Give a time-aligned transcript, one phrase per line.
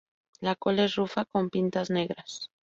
[0.39, 2.49] La cola es rufa con pintas negras.